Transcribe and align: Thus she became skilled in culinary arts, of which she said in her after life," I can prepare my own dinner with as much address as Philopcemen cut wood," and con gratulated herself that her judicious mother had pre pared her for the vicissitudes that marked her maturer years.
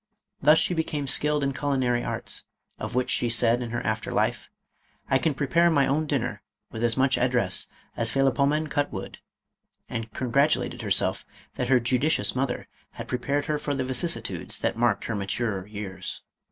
Thus 0.41 0.57
she 0.57 0.73
became 0.73 1.05
skilled 1.05 1.43
in 1.43 1.53
culinary 1.53 2.03
arts, 2.03 2.43
of 2.79 2.95
which 2.95 3.11
she 3.11 3.29
said 3.29 3.61
in 3.61 3.69
her 3.69 3.81
after 3.85 4.11
life," 4.11 4.49
I 5.11 5.19
can 5.19 5.35
prepare 5.35 5.69
my 5.69 5.85
own 5.85 6.07
dinner 6.07 6.41
with 6.71 6.83
as 6.83 6.97
much 6.97 7.19
address 7.19 7.67
as 7.95 8.09
Philopcemen 8.09 8.67
cut 8.71 8.91
wood," 8.91 9.19
and 9.87 10.11
con 10.11 10.31
gratulated 10.31 10.81
herself 10.81 11.23
that 11.53 11.69
her 11.69 11.79
judicious 11.79 12.35
mother 12.35 12.67
had 12.93 13.07
pre 13.07 13.19
pared 13.19 13.45
her 13.45 13.59
for 13.59 13.75
the 13.75 13.85
vicissitudes 13.85 14.57
that 14.57 14.75
marked 14.75 15.05
her 15.05 15.13
maturer 15.13 15.67
years. 15.67 16.23